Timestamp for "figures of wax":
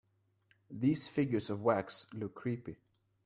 1.09-2.07